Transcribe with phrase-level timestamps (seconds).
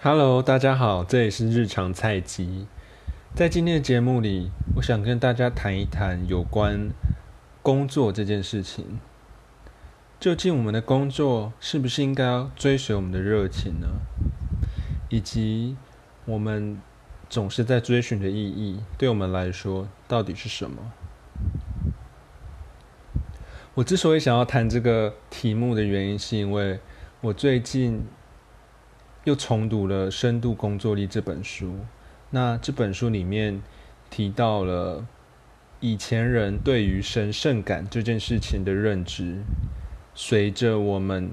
[0.00, 2.68] Hello，大家好，这里是日常菜鸡。
[3.34, 6.90] 在今天的节目里，我想跟大家谈一谈有关
[7.62, 9.00] 工作这件事情。
[10.20, 13.88] 究竟我们的工作是不是应该要追随我们的热情呢？
[15.08, 15.76] 以及
[16.26, 16.80] 我们
[17.28, 20.92] 总是在追寻的意义，对我们来说到底是什么？
[23.74, 26.78] 我之所以想要谈这个题目的原因，是因为
[27.20, 28.06] 我最近
[29.28, 31.80] 又重读了《深度工作力》这本书。
[32.30, 33.62] 那这本书里面
[34.08, 35.06] 提到了
[35.80, 39.42] 以前人对于神圣感这件事情的认知，
[40.14, 41.32] 随着我们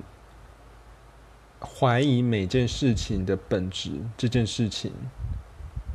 [1.61, 4.91] 怀疑每件事情的本质这件事情，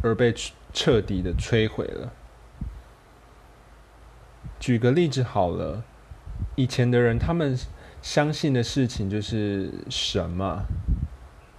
[0.02, 0.34] 而被
[0.72, 2.14] 彻底的摧毁了。
[4.58, 5.84] 举个例子好了，
[6.56, 7.58] 以前的人他们
[8.00, 10.64] 相信的事情就是神嘛。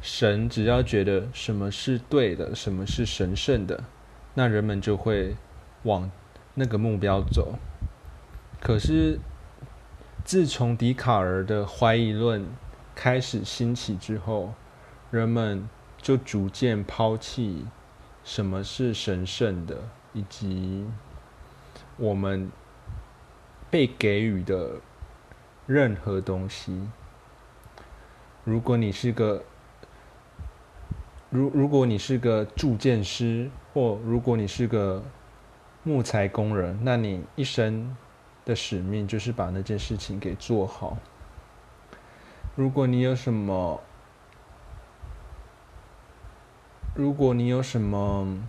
[0.02, 3.84] 神只要觉得什么是对的，什么是神圣的，
[4.34, 5.36] 那人们就会
[5.84, 6.10] 往
[6.56, 7.60] 那个目标走。
[8.60, 9.20] 可是，
[10.24, 12.48] 自从笛卡尔的怀疑论
[12.96, 14.54] 开始兴起之后，
[15.12, 15.70] 人们
[16.02, 17.66] 就逐渐抛弃
[18.24, 19.78] 什么是神圣的，
[20.14, 20.88] 以及
[21.98, 22.52] 我们
[23.70, 24.82] 被给予的
[25.68, 26.88] 任何东西。
[28.44, 29.44] 如果你是个
[31.32, 35.02] 如如果你是个铸件师，或如果你是个
[35.82, 37.96] 木材工人，那你一生
[38.44, 40.98] 的使命就是把那件事情给做好。
[42.54, 43.82] 如果你有什么，
[46.94, 48.44] 如果你有什么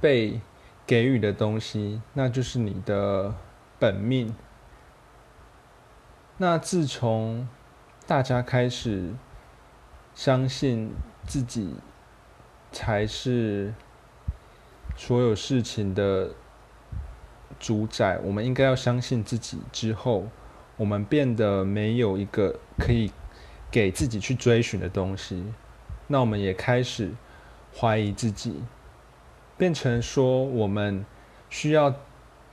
[0.00, 0.40] 被
[0.84, 3.32] 给予的东西，那就是你的
[3.78, 4.34] 本命。
[6.38, 7.46] 那自从
[8.04, 9.14] 大家开始
[10.12, 10.92] 相信。
[11.32, 11.74] 自己
[12.72, 13.72] 才是
[14.94, 16.28] 所有事情的
[17.58, 18.18] 主宰。
[18.22, 19.58] 我们应该要相信自己。
[19.72, 20.28] 之后，
[20.76, 23.10] 我们变得没有一个可以
[23.70, 25.46] 给自己去追寻的东西。
[26.06, 27.12] 那我们也开始
[27.74, 28.62] 怀疑自己，
[29.56, 31.02] 变成说我们
[31.48, 31.94] 需要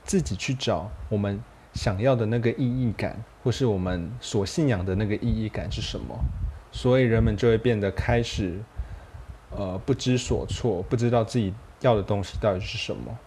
[0.04, 1.44] 自己去找我们
[1.74, 6.18] 想要的那个意义感，或是我们所信仰的那个意义感是什么。
[6.72, 8.60] 所以人们就会变得开始，
[9.50, 13.18] 呃，不知所措，不知道自己要的东西到底是什么。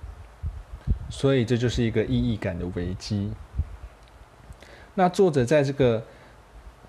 [1.09, 3.31] 所以这就是一个意义感的危机。
[4.95, 6.03] 那作者在这个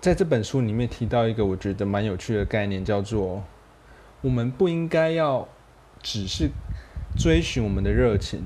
[0.01, 3.43] 在这本书里面提到一个我觉得蛮有趣的概念，叫做
[4.21, 5.47] 我们不应该要
[6.01, 6.49] 只是
[7.17, 8.43] 追寻我们的热情，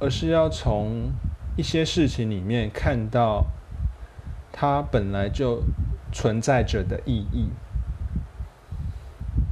[0.00, 1.12] 而是要从
[1.56, 3.46] 一些事情里面看到
[4.52, 5.62] 它本来就。
[6.16, 7.48] 存在着的意义，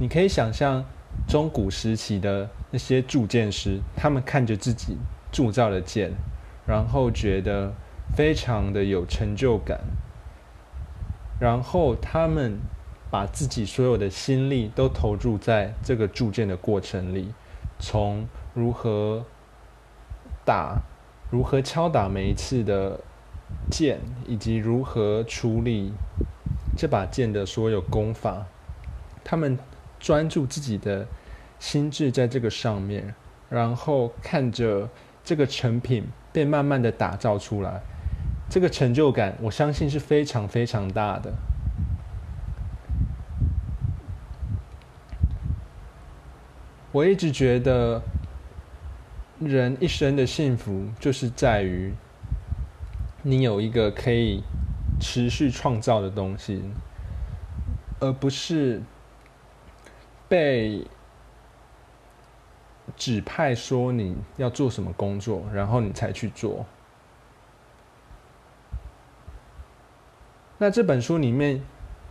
[0.03, 0.83] 你可以想象
[1.29, 4.97] 中古时期的那些铸剑师，他们看着自己
[5.31, 6.11] 铸造的剑，
[6.67, 7.73] 然后觉得
[8.13, 9.79] 非常的有成就感，
[11.39, 12.59] 然后他们
[13.09, 17.33] 把自己所有的心力都投注在这个铸剑的过程里，
[17.79, 19.23] 从如何
[20.43, 20.81] 打、
[21.31, 22.99] 如何敲打每一次的
[23.71, 25.93] 剑，以及如何处理。
[26.75, 28.47] 这把剑的所有功法，
[29.23, 29.57] 他们
[30.03, 31.07] 专注自己的
[31.59, 33.15] 心智在这个上面，
[33.49, 34.89] 然后看着
[35.23, 37.81] 这个成品被慢慢的打造出来，
[38.49, 41.33] 这个成就感，我相信是非常非常大的。
[46.91, 48.01] 我一直觉得，
[49.39, 51.93] 人一生的幸福就是在于
[53.21, 54.43] 你有一个可以。
[54.99, 56.63] 持续创造的东西，
[57.99, 58.81] 而不是
[60.33, 60.83] 被
[62.97, 66.65] 指派说你要做什么工作，然后你才去做。
[70.57, 71.61] 那这本书里面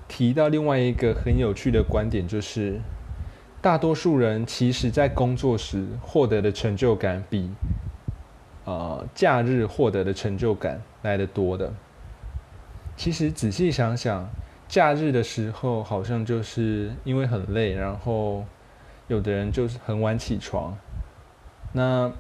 [0.07, 2.81] 提到另外一个很有趣的观点，就是
[3.61, 7.51] 大多数人其实在工作时获得的成就感，比
[8.65, 11.73] 呃假日获得的成就感来得多的。
[12.97, 14.31] 其实仔细想想，
[14.73, 18.43] 假日的时候好像就是因为很累，然后
[19.07, 20.75] 有的人就是很晚起床。
[21.75, 22.11] 那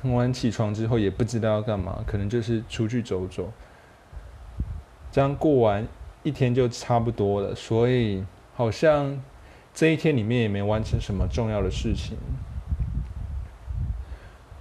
[0.00, 3.52] 很晚起床之后也不知道要干嘛，可能就是出去走走。
[5.10, 5.86] 这样过完
[6.22, 8.24] 一天就差不多了，所以
[8.54, 9.22] 好像
[9.74, 12.16] 这一天里面也没完成什么重要的事情。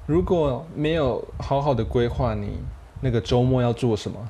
[0.06, 2.60] 如果没有好好的规划你
[3.00, 4.28] 那个周末要做什么，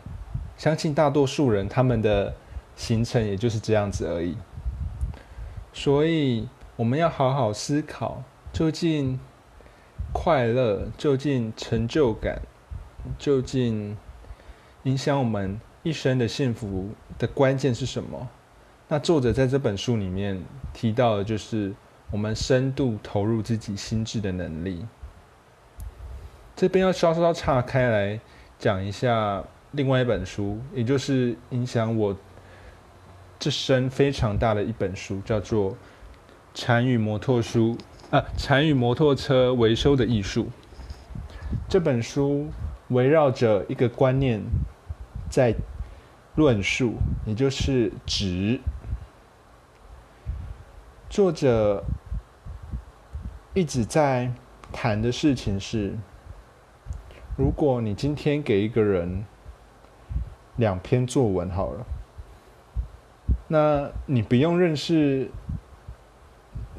[0.56, 2.36] 相信大多数人他们的
[2.82, 4.36] 行程也就是这样子而已。
[5.72, 9.20] 所以我们要好好思考，究竟
[10.12, 12.42] 快乐、究竟成就感、
[13.20, 13.96] 究竟
[14.84, 16.90] 影响我们一生的幸福
[17.20, 18.28] 的关键是什么？
[18.88, 20.44] 那作者在这本书里面
[20.74, 21.76] 提到的，就是
[22.10, 24.88] 我们深度投入自己心智的能力。
[26.56, 28.20] 这边要稍稍岔开来
[28.58, 32.18] 讲一下另外一本书，也就是影响我
[33.42, 35.72] 这生非常大的一本书，叫做
[36.54, 37.76] 《禅与摩托书》
[38.16, 40.44] 啊，《禅与摩托车维修的艺术》。
[41.68, 42.52] 这本书
[42.90, 44.44] 围绕着一个观念
[45.28, 45.56] 在
[46.36, 48.60] 论述，也就是值。
[51.10, 51.84] 作者
[53.56, 54.32] 一直在
[54.72, 55.98] 谈的事情是。
[57.36, 59.26] 如果你今天给一个人
[60.58, 61.84] 两篇作文好了，
[63.52, 65.30] 那你不用认识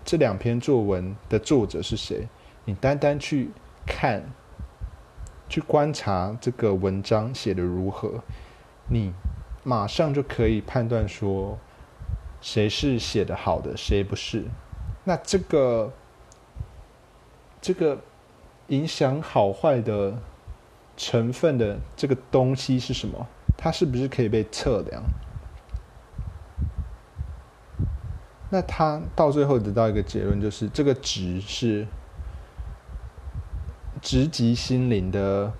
[0.07, 2.27] 这两篇作文的作者是谁，
[2.65, 3.51] 你单单去
[3.87, 4.23] 看、
[5.51, 8.23] 去观察这个文章写得如何，
[8.89, 9.13] 你
[9.63, 11.59] 马上就可以判断说
[12.41, 14.47] 谁是写得好的，谁不是。
[15.05, 15.93] 那这个
[17.61, 17.99] 这个
[18.69, 20.19] 影响好坏的。
[20.95, 23.27] 成分的这个东西是什么？
[23.57, 25.03] 它是不是可以被测量？
[28.53, 31.87] 那他到最后得到一个结论，就是这个值是
[34.03, 35.55] 直击心灵的，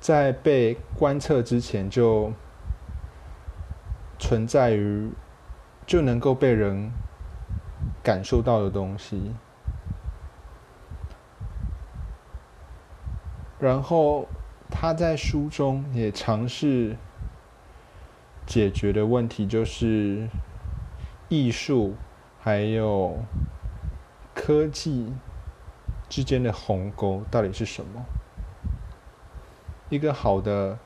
[0.00, 2.32] 在被观测之前就
[4.18, 5.12] 存在于，
[5.86, 6.90] 就能够被人
[8.02, 9.32] 感受到的东西。
[13.60, 14.26] 然后
[14.68, 16.96] 他在书中也尝试
[18.46, 20.28] 解决的问题，就是
[21.28, 21.94] 艺术
[22.40, 23.18] 还有
[24.34, 25.12] 科技
[26.08, 28.04] 之间的鸿沟到底是什么？
[29.88, 30.78] 一个好的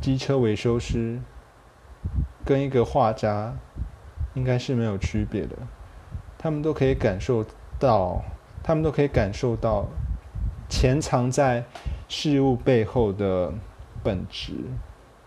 [0.00, 1.20] 机车维修师
[2.44, 3.54] 跟一个画家
[4.34, 5.56] 应该是没有区别的，
[6.38, 7.44] 他们都可以感受
[7.78, 8.22] 到，
[8.62, 9.86] 他们都可以感受到
[10.68, 11.64] 潜藏在。
[12.12, 13.54] 事物背后的
[14.02, 14.52] 本质，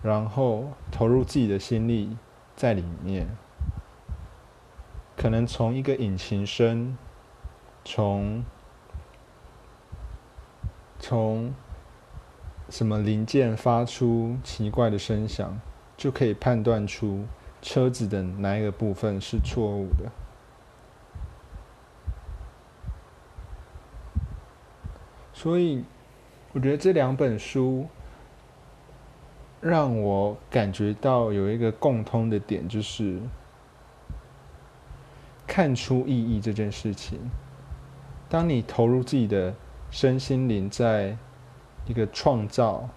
[0.02, 2.18] 然后投入自己的心力
[2.58, 3.38] 在里面，
[5.16, 6.98] 可能从一个引擎声，
[7.86, 8.44] 从
[11.00, 11.54] 从
[12.70, 15.60] 什么零件发出奇怪的声响，
[15.96, 17.26] 就可以判断出
[17.62, 20.12] 车子的哪一个部分是错误的，
[25.34, 25.84] 所以。
[26.56, 27.88] 我觉得这两本书
[29.60, 33.20] 让我感觉到有一个共通的点，就是
[35.46, 37.20] 看出意义这件事情。
[38.30, 39.54] 当你投入自己的
[39.92, 41.16] 身心灵在
[41.86, 42.90] 一个创造、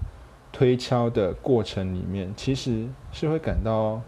[0.51, 4.01] 推敲的过程里面，其实是会感到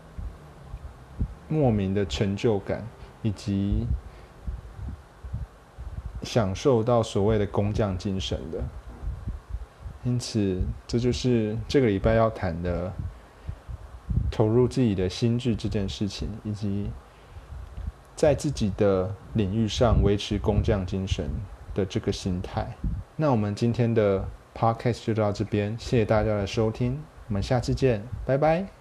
[1.49, 2.87] 莫名的成就感，
[3.23, 3.87] 以及
[6.23, 8.62] 享受到所谓的工匠精神的。
[10.05, 12.90] 因此，这就是这个礼拜要谈的，
[14.31, 16.88] 投入自己的心智这件事情，以及
[18.19, 21.31] 在自己的领域上维持工匠精神
[21.73, 22.66] 的这个心态。
[23.14, 28.77] 那我们今天的 podcast 就到这边，谢谢大家的收听，我们下次见，拜拜。